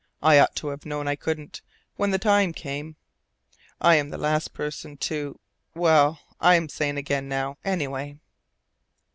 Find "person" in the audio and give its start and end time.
4.51-4.97